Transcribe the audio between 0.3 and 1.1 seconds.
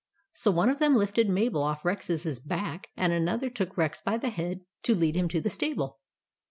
So one of them